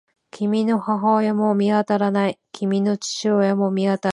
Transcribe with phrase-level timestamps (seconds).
[0.31, 2.39] 君の母親も見当たらない。
[2.53, 4.09] 君の父親も見当たらない。